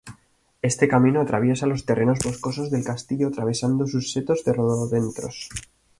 [0.63, 5.47] Este camino atraviesa los terrenos boscosos del castillo, atravesando sus setos de rododendros.